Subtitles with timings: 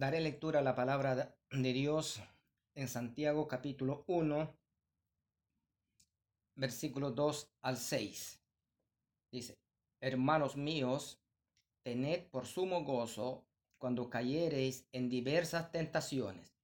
[0.00, 2.22] daré lectura a la palabra de Dios
[2.74, 4.56] en Santiago capítulo 1,
[6.56, 8.40] versículos 2 al 6.
[9.30, 9.58] Dice,
[10.00, 11.20] hermanos míos,
[11.84, 13.44] tened por sumo gozo
[13.76, 16.56] cuando cayereis en diversas tentaciones,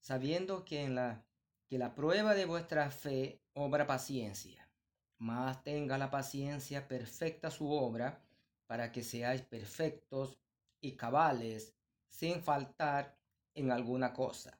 [0.00, 1.26] sabiendo que en la
[1.68, 4.70] que la prueba de vuestra fe obra paciencia.
[5.18, 8.22] Más tenga la paciencia perfecta su obra,
[8.68, 10.38] para que seáis perfectos
[10.80, 11.74] y cabales,
[12.12, 13.16] sin faltar
[13.54, 14.58] en alguna cosa.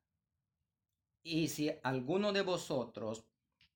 [1.22, 3.24] Y si alguno de vosotros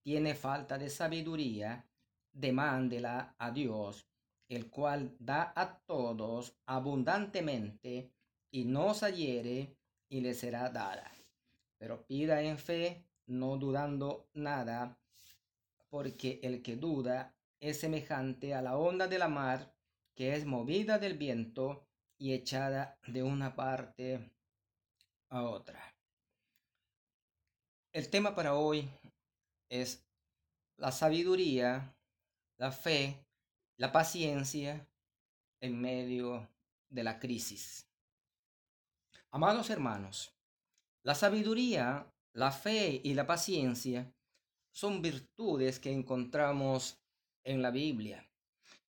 [0.03, 1.85] tiene falta de sabiduría,
[2.33, 4.09] demándela a Dios,
[4.49, 8.11] el cual da a todos abundantemente,
[8.51, 11.13] y no os y le será dada.
[11.79, 14.99] Pero pida en fe, no dudando nada,
[15.91, 19.75] porque el que duda es semejante a la onda de la mar,
[20.15, 21.86] que es movida del viento
[22.19, 24.31] y echada de una parte
[25.31, 25.95] a otra.
[27.93, 28.89] El tema para hoy
[29.71, 30.07] es
[30.79, 31.97] la sabiduría,
[32.59, 33.25] la fe,
[33.79, 34.87] la paciencia
[35.61, 36.49] en medio
[36.91, 37.87] de la crisis.
[39.31, 40.35] Amados hermanos,
[41.03, 44.15] la sabiduría la fe y la paciencia
[44.71, 47.01] son virtudes que encontramos
[47.45, 48.31] en la Biblia.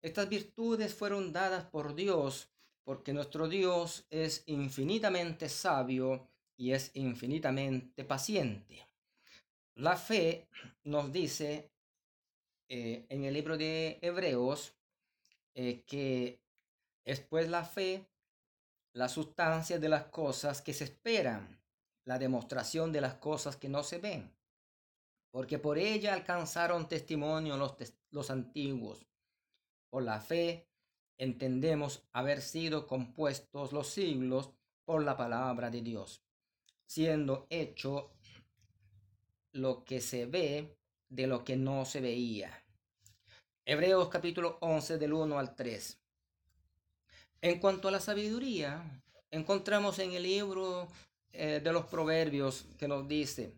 [0.02, 2.50] Estas virtudes fueron dadas por Dios
[2.86, 8.86] porque nuestro Dios es infinitamente sabio y es infinitamente paciente.
[9.74, 10.46] La fe
[10.84, 11.72] nos dice
[12.68, 14.72] eh, en el libro de Hebreos
[15.54, 16.38] eh, que
[17.04, 18.06] es pues la fe
[18.92, 21.60] la sustancia de las cosas que se esperan
[22.04, 24.32] la demostración de las cosas que no se ven,
[25.32, 27.74] porque por ella alcanzaron testimonio los,
[28.10, 29.04] los antiguos.
[29.90, 30.68] Por la fe
[31.18, 34.50] entendemos haber sido compuestos los siglos
[34.84, 36.22] por la palabra de Dios,
[36.86, 38.12] siendo hecho
[39.52, 40.76] lo que se ve
[41.08, 42.62] de lo que no se veía.
[43.64, 45.98] Hebreos capítulo 11 del 1 al 3.
[47.42, 50.88] En cuanto a la sabiduría, encontramos en el libro
[51.32, 53.54] eh, de los proverbios que nos dice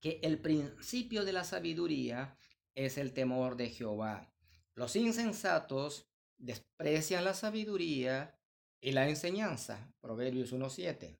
[0.00, 2.36] que el principio de la sabiduría
[2.74, 4.32] es el temor de Jehová.
[4.74, 6.09] Los insensatos
[6.40, 8.38] desprecian la sabiduría
[8.80, 9.92] y la enseñanza.
[10.00, 11.18] Proverbios 1.7.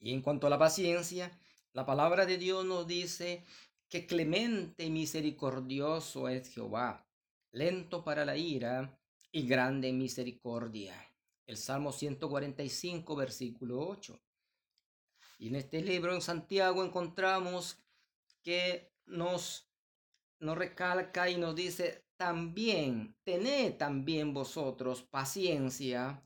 [0.00, 1.30] Y en cuanto a la paciencia,
[1.72, 3.44] la palabra de Dios nos dice
[3.88, 7.06] que clemente y misericordioso es Jehová,
[7.52, 8.98] lento para la ira
[9.30, 10.94] y grande en misericordia
[11.46, 14.20] el Salmo 145, versículo 8.
[15.38, 17.78] Y en este libro en Santiago encontramos
[18.42, 19.70] que nos,
[20.38, 26.22] nos recalca y nos dice, también, tened también vosotros paciencia,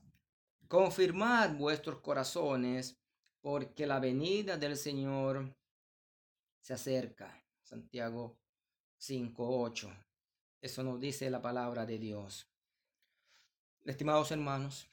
[0.67, 2.99] confirmad vuestros corazones,
[3.41, 5.55] porque la venida del Señor
[6.59, 7.43] se acerca.
[7.61, 8.37] Santiago
[8.97, 9.89] 5, 8.
[10.61, 12.49] Eso nos dice la palabra de Dios.
[13.85, 14.89] Estimados hermanos,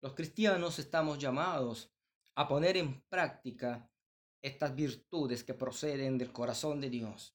[0.00, 1.90] los cristianos estamos llamados
[2.34, 3.90] a poner en práctica
[4.42, 7.34] estas virtudes que proceden del corazón de Dios.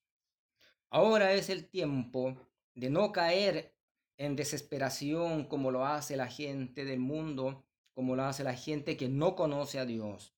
[0.90, 2.38] Ahora es el tiempo
[2.76, 3.74] de no caer
[4.18, 7.64] en desesperación como lo hace la gente del mundo,
[7.94, 10.34] como lo hace la gente que no conoce a Dios.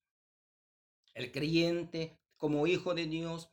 [1.14, 3.50] El creyente, como hijo de Dios,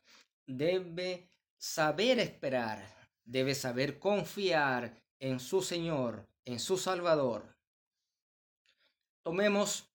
[0.47, 2.84] debe saber esperar,
[3.25, 7.56] debe saber confiar en su Señor en su Salvador.
[9.22, 9.88] Tomemos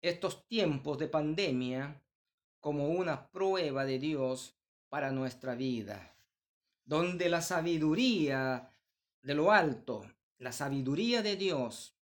[0.00, 2.00] estos tiempos de pandemia
[2.60, 4.56] como una prueba de Dios
[4.88, 6.13] para nuestra vida,
[6.84, 8.70] donde la sabiduría
[9.22, 10.06] de lo alto,
[10.38, 11.96] la sabiduría de Dios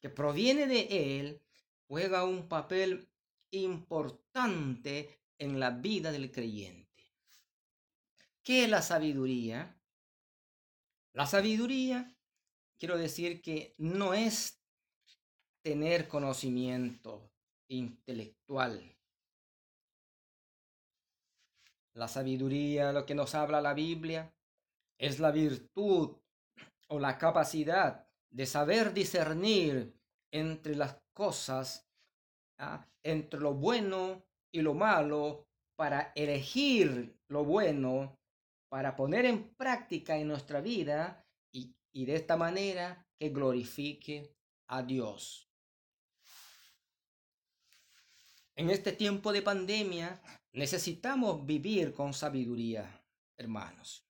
[0.00, 1.42] que proviene de Él,
[1.86, 3.08] juega un papel
[3.50, 6.82] importante en la vida del creyente.
[8.42, 9.78] ¿Qué es la sabiduría?
[11.12, 12.16] La sabiduría
[12.82, 14.60] quiero decir que no es
[15.62, 17.30] tener conocimiento
[17.68, 18.82] intelectual.
[21.94, 24.32] La sabiduría, lo que nos habla la Biblia,
[24.98, 26.16] es la virtud
[26.88, 29.94] o la capacidad de saber discernir
[30.30, 31.86] entre las cosas,
[32.58, 32.86] ¿ah?
[33.02, 35.46] entre lo bueno y lo malo,
[35.76, 38.18] para elegir lo bueno,
[38.68, 41.26] para poner en práctica en nuestra vida
[41.94, 44.34] y de esta manera que glorifique
[44.68, 45.52] a Dios.
[48.56, 50.20] En este tiempo de pandemia
[50.52, 53.04] necesitamos vivir con sabiduría,
[53.36, 54.06] hermanos.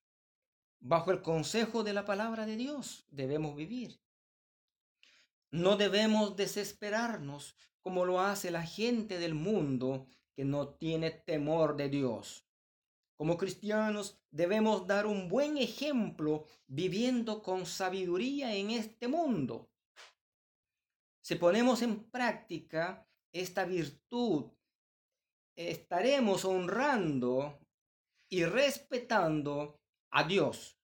[0.80, 4.00] Bajo el consejo de la palabra de Dios debemos vivir.
[5.50, 11.88] No debemos desesperarnos como lo hace la gente del mundo que no tiene temor de
[11.88, 12.48] Dios.
[13.16, 19.70] Como cristianos debemos dar un buen ejemplo viviendo con sabiduría en este mundo.
[21.20, 24.50] Si ponemos en práctica esta virtud,
[25.56, 27.58] estaremos honrando
[28.28, 30.78] y respetando a Dios.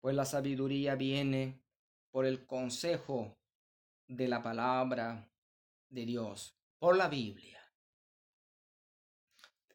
[0.00, 1.62] Pues la sabiduría viene
[2.10, 3.38] por el consejo
[4.08, 5.30] de la palabra
[5.88, 7.60] de Dios, por la Biblia.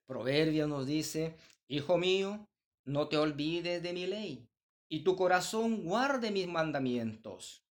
[0.05, 1.37] Proverbio nos dice,
[1.67, 2.49] Hijo mío,
[2.85, 4.49] no te olvides de mi ley,
[4.89, 7.65] y tu corazón guarde mis mandamientos.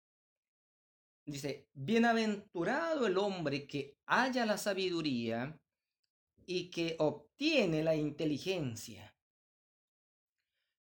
[1.31, 5.57] Dice, bienaventurado el hombre que haya la sabiduría
[6.45, 9.15] y que obtiene la inteligencia.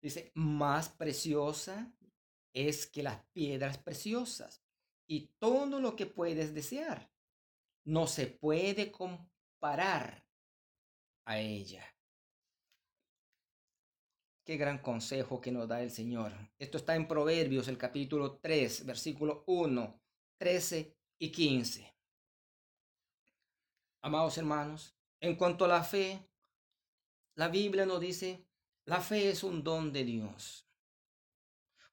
[0.02, 1.93] Dice, más preciosa
[2.52, 4.61] es que las piedras preciosas
[5.06, 7.12] y todo lo que puedes desear.
[7.85, 10.26] No se puede comparar
[11.26, 11.85] a ella.
[14.44, 16.32] Qué gran consejo que nos da el Señor.
[16.58, 20.00] Esto está en Proverbios, el capítulo 3, versículo 1
[20.41, 21.95] 13 y 15.
[24.01, 26.27] Amados hermanos, en cuanto a la fe,
[27.35, 28.49] la Biblia nos dice,
[28.87, 30.67] la fe es un don de Dios.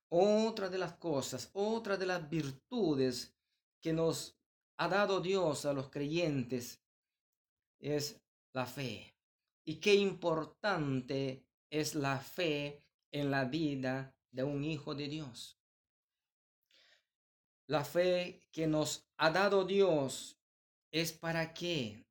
[0.07, 3.35] Otra de las cosas, otra de las virtudes
[3.81, 4.39] que nos
[4.77, 6.81] ha dado Dios a los creyentes
[7.79, 8.21] es
[8.53, 9.13] la fe.
[9.65, 15.56] Y qué importante es la fe en la vida de un hijo de Dios.
[17.67, 20.39] La fe que nos ha dado Dios
[20.89, 22.05] es para qué?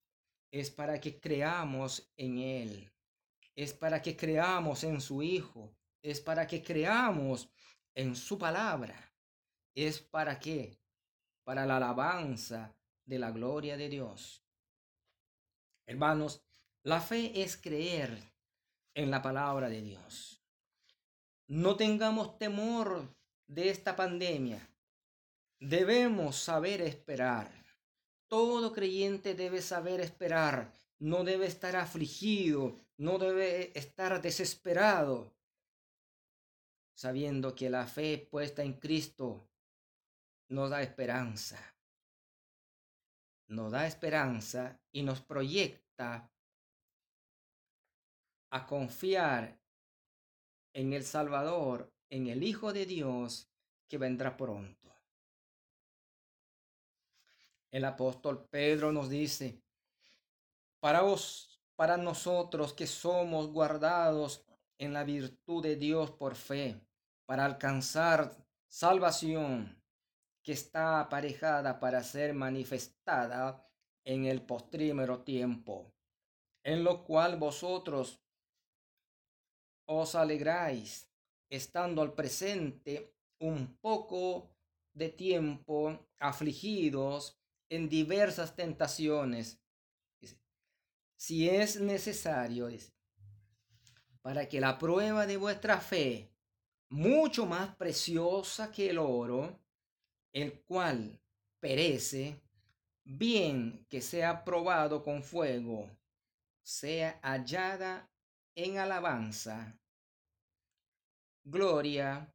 [0.50, 2.92] Es para que creamos en Él.
[3.54, 5.74] Es para que creamos en su Hijo.
[6.02, 7.48] Es para que creamos
[7.94, 9.12] en su palabra.
[9.74, 10.78] Es para qué?
[11.42, 12.76] Para la alabanza
[13.06, 14.44] de la gloria de Dios.
[15.86, 16.42] Hermanos,
[16.82, 18.22] la fe es creer
[18.94, 20.42] en la palabra de Dios.
[21.48, 23.16] No tengamos temor
[23.46, 24.68] de esta pandemia.
[25.68, 27.50] Debemos saber esperar.
[28.28, 30.70] Todo creyente debe saber esperar.
[31.00, 35.34] No debe estar afligido, no debe estar desesperado,
[36.94, 39.50] sabiendo que la fe puesta en Cristo
[40.48, 41.58] nos da esperanza.
[43.48, 46.30] Nos da esperanza y nos proyecta
[48.50, 49.58] a confiar
[50.72, 53.50] en el Salvador, en el Hijo de Dios
[53.88, 54.85] que vendrá pronto.
[57.70, 59.62] El apóstol Pedro nos dice,
[60.80, 64.44] para vos, para nosotros que somos guardados
[64.78, 66.80] en la virtud de Dios por fe,
[67.26, 68.36] para alcanzar
[68.68, 69.82] salvación
[70.42, 73.68] que está aparejada para ser manifestada
[74.04, 75.92] en el postrímero tiempo,
[76.62, 78.20] en lo cual vosotros
[79.88, 81.10] os alegráis,
[81.50, 84.50] estando al presente un poco
[84.94, 89.60] de tiempo afligidos en diversas tentaciones.
[91.16, 92.68] Si es necesario,
[94.22, 96.32] para que la prueba de vuestra fe,
[96.88, 99.58] mucho más preciosa que el oro,
[100.32, 101.20] el cual
[101.60, 102.40] perece,
[103.04, 105.88] bien que sea probado con fuego,
[106.62, 108.10] sea hallada
[108.54, 109.78] en alabanza,
[111.44, 112.34] gloria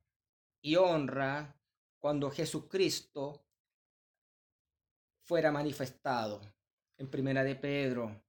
[0.62, 1.56] y honra
[2.00, 3.46] cuando Jesucristo
[5.24, 6.42] fuera manifestado.
[6.98, 8.22] En Primera de Pedro,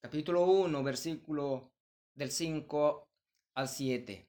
[0.00, 1.70] capítulo 1, versículo
[2.14, 3.08] del 5
[3.54, 4.28] al 7.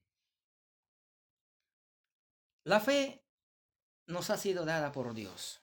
[2.66, 3.26] La fe
[4.08, 5.62] nos ha sido dada por Dios.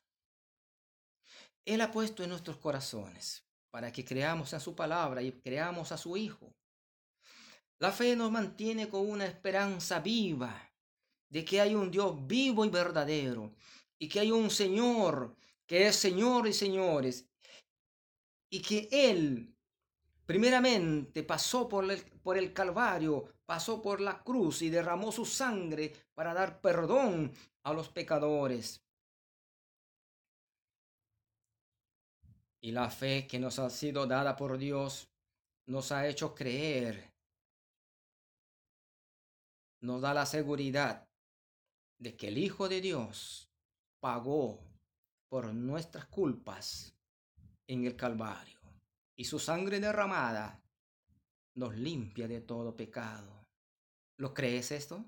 [1.64, 5.96] Él ha puesto en nuestros corazones para que creamos en su palabra y creamos a
[5.96, 6.52] su Hijo.
[7.78, 10.70] La fe nos mantiene con una esperanza viva
[11.28, 13.54] de que hay un Dios vivo y verdadero
[13.98, 15.36] y que hay un Señor
[15.70, 17.30] que es Señor y señores,
[18.50, 19.56] y que Él
[20.26, 25.92] primeramente pasó por el, por el Calvario, pasó por la cruz y derramó su sangre
[26.12, 28.84] para dar perdón a los pecadores.
[32.60, 35.08] Y la fe que nos ha sido dada por Dios
[35.66, 37.14] nos ha hecho creer,
[39.80, 41.08] nos da la seguridad
[42.00, 43.48] de que el Hijo de Dios
[44.00, 44.69] pagó
[45.30, 46.92] por nuestras culpas
[47.68, 48.58] en el Calvario,
[49.16, 50.60] y su sangre derramada
[51.54, 53.46] nos limpia de todo pecado.
[54.16, 55.04] ¿Lo crees esto?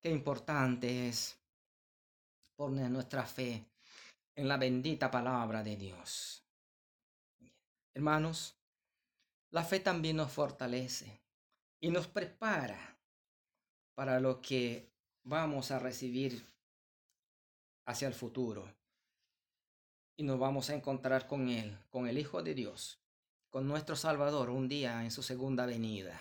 [0.00, 1.38] Qué importante es
[2.56, 3.70] poner nuestra fe
[4.34, 6.42] en la bendita palabra de Dios.
[7.94, 8.56] Hermanos,
[9.50, 11.20] la fe también nos fortalece
[11.80, 12.98] y nos prepara
[13.94, 14.90] para lo que
[15.22, 16.46] vamos a recibir
[17.84, 18.74] hacia el futuro.
[20.16, 23.02] Y nos vamos a encontrar con Él, con el Hijo de Dios,
[23.48, 26.20] con nuestro Salvador un día en su segunda venida.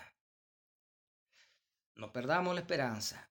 [1.96, 3.30] No perdamos la esperanza,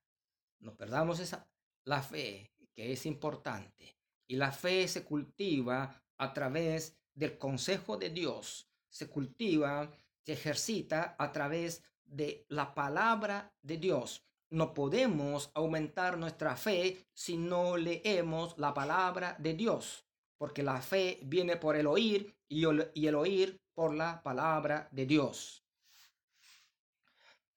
[0.61, 1.49] no perdamos esa,
[1.85, 3.97] la fe, que es importante.
[4.27, 11.17] Y la fe se cultiva a través del consejo de Dios, se cultiva, se ejercita
[11.19, 14.28] a través de la palabra de Dios.
[14.51, 20.07] No podemos aumentar nuestra fe si no leemos la palabra de Dios,
[20.39, 25.65] porque la fe viene por el oír y el, oír por la palabra de Dios.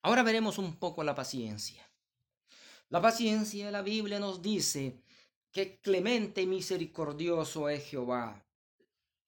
[0.02, 1.90] Ahora veremos un poco la paciencia.
[2.90, 5.02] La paciencia, la Biblia nos dice
[5.50, 8.46] que clemente y misericordioso es Jehová,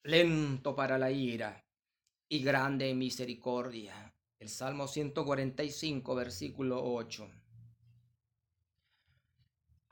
[0.03, 1.65] lento para la ira
[2.27, 4.13] y grande en misericordia.
[4.37, 7.42] El Salmo 145, versículo 8.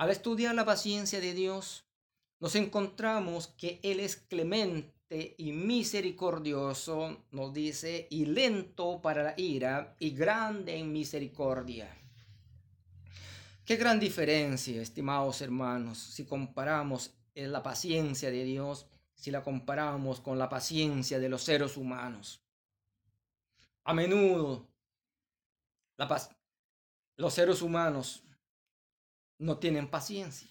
[0.02, 1.86] Al estudiar la paciencia de Dios,
[2.40, 9.96] nos encontramos que Él es clemente y misericordioso, nos dice, y lento para la ira
[10.00, 11.96] y grande en misericordia.
[13.64, 20.40] Qué gran diferencia, estimados hermanos, si comparamos la paciencia de Dios, si la comparamos con
[20.40, 22.42] la paciencia de los seres humanos.
[23.84, 24.68] A menudo,
[27.18, 28.24] los seres humanos
[29.42, 30.50] no tienen paciencia.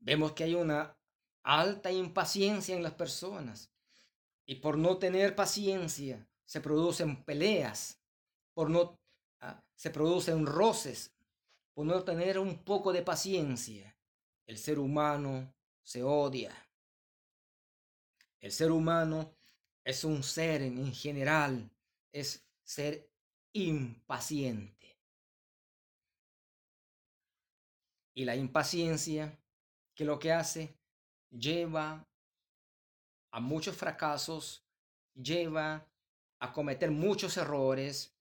[0.00, 0.98] Vemos que hay una
[1.42, 3.70] alta impaciencia en las personas
[4.46, 8.00] y por no tener paciencia se producen peleas,
[8.54, 8.98] por no
[9.40, 11.14] ah, se producen roces,
[11.74, 13.94] por no tener un poco de paciencia.
[14.46, 16.54] El ser humano se odia.
[18.40, 19.34] El ser humano
[19.84, 21.70] es un ser en general,
[22.12, 23.10] es ser
[23.52, 24.95] impaciente.
[28.16, 29.38] Y la impaciencia,
[29.94, 30.74] que lo que hace
[31.30, 32.08] lleva
[33.30, 34.64] a muchos fracasos,
[35.14, 35.86] lleva
[36.38, 38.16] a cometer muchos errores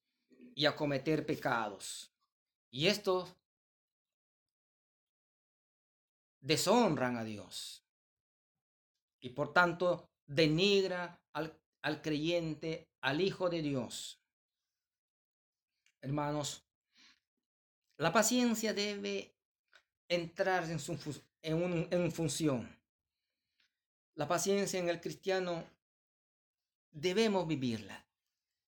[0.53, 2.13] y a cometer pecados.
[2.71, 3.37] Y estos
[6.41, 7.81] deshonran a Dios.
[9.21, 14.21] Y por tanto denigra al, al creyente, al Hijo de Dios.
[16.01, 16.65] Hermanos,
[17.95, 19.35] la paciencia debe
[20.07, 20.97] entrar en, su,
[21.41, 22.75] en, en función.
[24.15, 25.63] La paciencia en el cristiano
[26.91, 28.05] debemos vivirla.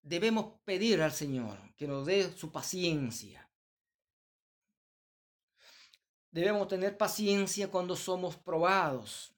[0.01, 3.49] Debemos pedir al Señor que nos dé su paciencia.
[6.31, 9.33] Debemos tener paciencia cuando somos probados.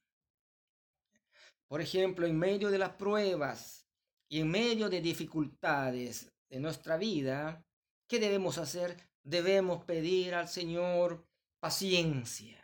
[1.68, 3.88] Por ejemplo, en medio de las pruebas
[4.27, 7.63] y en medio de dificultades de nuestra vida,
[8.08, 8.98] ¿qué debemos hacer?
[9.24, 11.29] Debemos pedir al Señor
[11.60, 12.58] paciencia.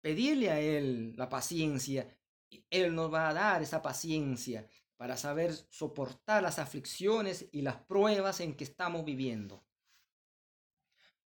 [0.00, 2.08] Pedirle a Él la paciencia
[2.50, 4.66] y Él nos va a dar esa paciencia
[4.96, 9.64] para saber soportar las aflicciones y las pruebas en que estamos viviendo.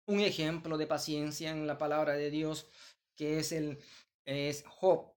[0.06, 2.68] Un ejemplo de paciencia en la palabra de Dios
[3.16, 3.80] que es el
[4.26, 5.14] es Job.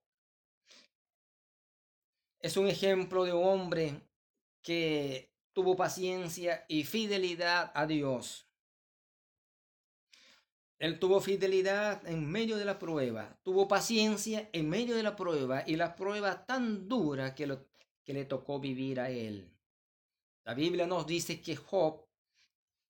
[2.40, 4.00] Es un ejemplo de un hombre
[4.62, 8.48] que tuvo paciencia y fidelidad a Dios.
[10.82, 15.62] Él tuvo fidelidad en medio de la prueba, tuvo paciencia en medio de la prueba
[15.64, 17.68] y la prueba tan dura que, lo,
[18.04, 19.48] que le tocó vivir a él.
[20.44, 22.04] La Biblia nos dice que Job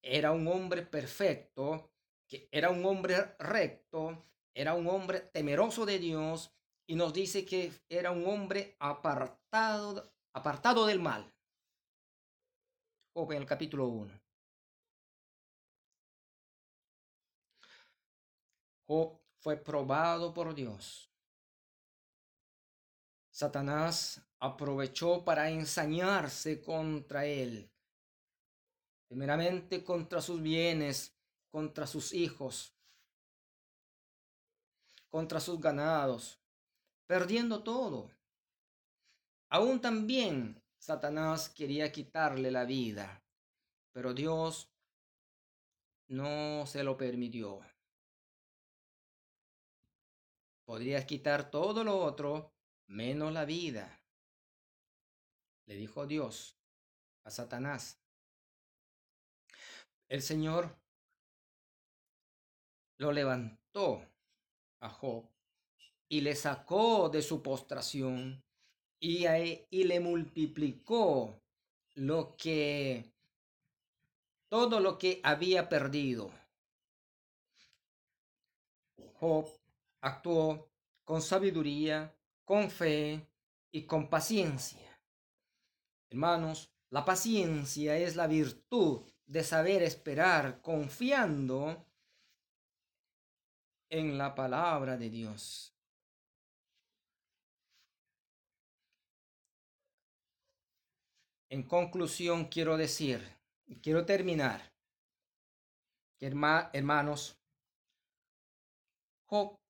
[0.01, 1.91] era un hombre perfecto,
[2.27, 6.51] que era un hombre recto, era un hombre temeroso de Dios
[6.87, 11.31] y nos dice que era un hombre apartado, apartado del mal.
[13.15, 14.22] Job en el capítulo 1.
[19.39, 21.11] Fue probado por Dios.
[23.31, 27.71] Satanás aprovechó para ensañarse contra él,
[29.09, 31.17] primeramente contra sus bienes,
[31.51, 32.77] contra sus hijos,
[35.09, 36.39] contra sus ganados,
[37.07, 38.11] perdiendo todo.
[39.49, 43.23] Aún también Satanás quería quitarle la vida,
[43.93, 44.71] pero Dios
[46.09, 47.61] no se lo permitió.
[50.73, 52.55] Podrías quitar todo lo otro
[52.87, 54.03] menos la vida.
[55.67, 56.57] Le dijo Dios
[57.25, 58.01] a Satanás.
[60.09, 60.75] El Señor
[62.97, 64.03] lo levantó
[64.81, 65.29] a Job
[66.09, 68.43] y le sacó de su postración
[68.99, 69.27] y,
[69.69, 71.39] y le multiplicó
[71.97, 73.13] lo que
[74.49, 76.33] todo lo que había perdido.
[79.21, 79.62] Job
[80.03, 80.69] actuó
[81.05, 83.27] con sabiduría, con fe
[83.73, 85.01] y con paciencia.
[86.11, 91.87] Hermanos, la paciencia es la virtud de saber esperar confiando
[93.89, 95.75] en la palabra de Dios.
[101.49, 103.21] En conclusión, quiero decir,
[103.83, 104.73] quiero terminar,
[106.19, 107.39] hermanos,
[109.27, 109.62] Job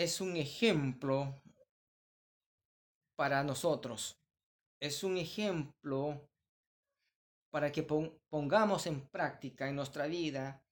[0.00, 1.42] es un ejemplo
[3.16, 4.18] para nosotros,
[4.80, 6.26] es un ejemplo
[7.50, 10.64] para que pongamos en práctica en nuestra vida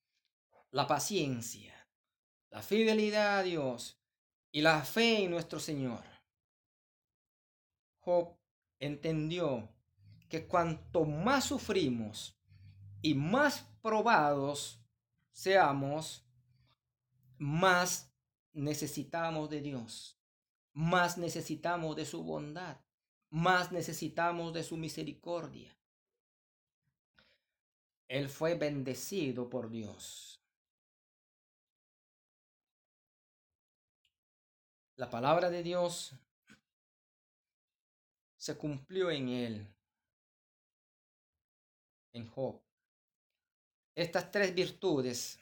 [0.71, 1.75] la paciencia,
[2.49, 4.01] la fidelidad a Dios
[4.51, 6.03] y la fe en nuestro Señor.
[7.99, 8.35] Job
[8.79, 9.69] entendió
[10.31, 12.35] que cuanto más sufrimos
[13.03, 14.81] y más probados
[15.33, 16.27] seamos,
[17.37, 18.09] más
[18.53, 20.19] necesitamos de Dios,
[20.73, 22.81] más necesitamos de su bondad,
[23.31, 25.77] más necesitamos de su misericordia.
[28.09, 30.41] Él fue bendecido por Dios.
[34.97, 36.13] La palabra de Dios
[38.37, 39.75] se cumplió en él,
[42.13, 42.61] en Job.
[43.95, 45.39] Estas tres virtudes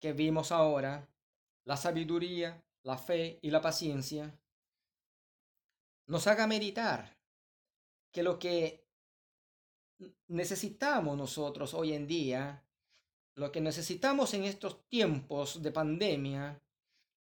[0.00, 1.08] que vimos ahora,
[1.64, 4.38] la sabiduría, la fe y la paciencia,
[6.06, 7.16] nos haga meditar
[8.10, 8.86] que lo que
[10.28, 12.64] necesitamos nosotros hoy en día,
[13.34, 16.60] lo que necesitamos en estos tiempos de pandemia,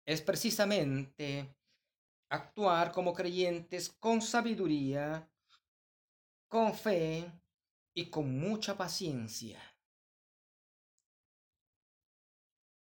[0.06, 1.54] es precisamente
[2.30, 5.28] actuar como creyentes con sabiduría,
[6.48, 7.30] con fe
[7.94, 9.60] y con mucha paciencia.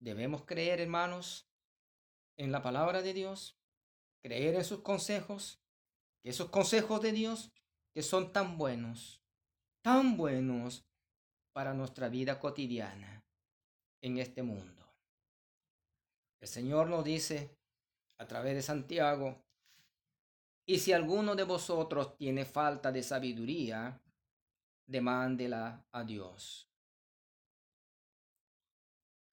[0.01, 1.47] Debemos creer, hermanos,
[2.35, 3.55] en la palabra de Dios,
[4.23, 5.61] creer en sus consejos,
[6.23, 7.51] esos consejos de Dios
[7.93, 9.21] que son tan buenos,
[9.83, 10.87] tan buenos
[11.53, 13.23] para nuestra vida cotidiana
[14.01, 14.91] en este mundo.
[16.39, 17.55] El Señor nos dice
[18.17, 19.43] a través de Santiago,
[20.65, 24.01] y si alguno de vosotros tiene falta de sabiduría,
[24.87, 26.70] demándela a Dios.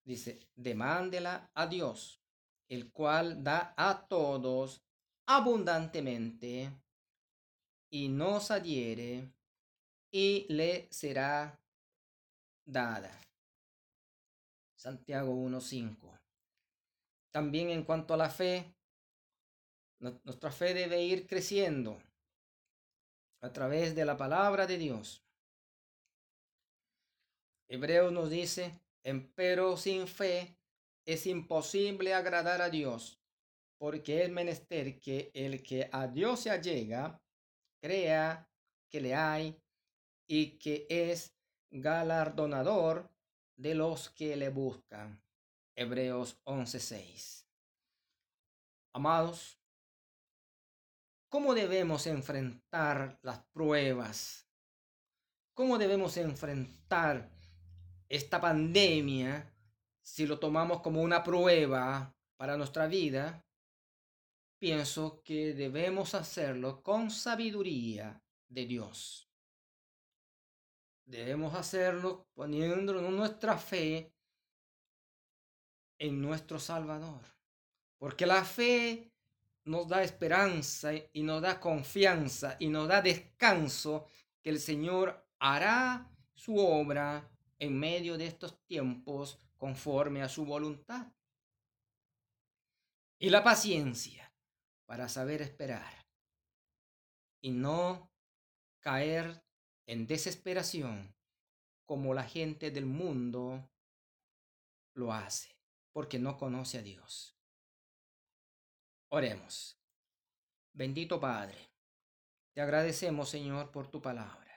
[0.08, 2.18] Dice, demándela a Dios,
[2.70, 4.82] el cual da a todos
[5.26, 6.72] abundantemente
[7.90, 9.30] y nos adhiere
[10.10, 11.60] y le será
[12.64, 13.10] dada.
[14.78, 16.18] Santiago 1.5.
[17.30, 18.74] También en cuanto a la fe,
[19.98, 22.00] nuestra fe debe ir creciendo
[23.42, 25.22] a través de la palabra de Dios.
[27.68, 28.72] Hebreos nos dice,
[29.04, 30.58] empero sin fe
[31.06, 33.20] es imposible agradar a Dios,
[33.78, 37.22] porque es menester que el que a Dios se allega,
[37.80, 38.48] crea
[38.90, 39.58] que le hay
[40.26, 41.34] y que es
[41.70, 43.10] galardonador
[43.56, 45.22] de los que le buscan.
[45.74, 47.46] Hebreos 11:6.
[48.94, 49.60] Amados,
[51.28, 54.46] ¿cómo debemos enfrentar las pruebas?
[55.54, 57.30] ¿Cómo debemos enfrentar
[58.08, 59.52] esta pandemia
[60.02, 63.44] si lo tomamos como una prueba para nuestra vida?
[64.58, 69.30] Pienso que debemos hacerlo con sabiduría de Dios.
[71.04, 74.12] Debemos hacerlo poniendo nuestra fe
[75.98, 77.22] en nuestro Salvador.
[77.98, 79.12] Porque la fe
[79.64, 84.06] nos da esperanza y nos da confianza y nos da descanso
[84.42, 91.12] que el Señor hará su obra en medio de estos tiempos conforme a su voluntad.
[93.18, 94.32] Y la paciencia
[94.86, 96.06] para saber esperar
[97.40, 98.12] y no
[98.80, 99.44] caer
[99.86, 101.14] en desesperación
[101.84, 103.70] como la gente del mundo
[104.94, 105.56] lo hace
[105.92, 107.36] porque no conoce a Dios.
[109.08, 109.80] Oremos.
[110.72, 111.58] Bendito Padre,
[112.52, 114.47] te agradecemos Señor por tu palabra.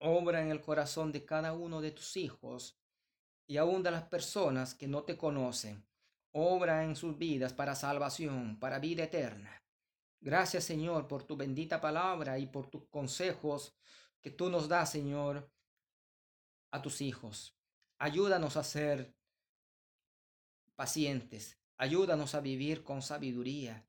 [0.00, 2.76] Obra en el corazón de cada uno de tus hijos
[3.46, 5.84] y aún de las personas que no te conocen.
[6.32, 9.62] Obra en sus vidas para salvación, para vida eterna.
[10.20, 13.74] Gracias Señor por tu bendita palabra y por tus consejos
[14.20, 15.50] que tú nos das Señor
[16.70, 17.56] a tus hijos.
[17.98, 19.14] Ayúdanos a ser
[20.76, 21.58] pacientes.
[21.76, 23.86] Ayúdanos a vivir con sabiduría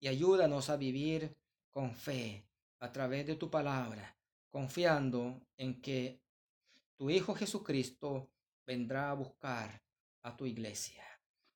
[0.00, 1.36] y ayúdanos a vivir
[1.70, 2.44] con fe
[2.80, 4.17] a través de tu palabra,
[4.50, 6.20] confiando en que
[6.96, 8.30] tu Hijo Jesucristo
[8.66, 9.82] vendrá a buscar
[10.22, 11.04] a tu iglesia.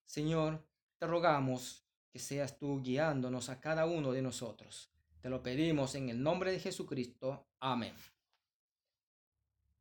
[0.04, 0.64] Señor,
[0.98, 4.92] te rogamos que seas tú guiándonos a cada uno de nosotros.
[5.20, 7.46] Te lo pedimos en el nombre de Jesucristo.
[7.60, 7.94] Amén.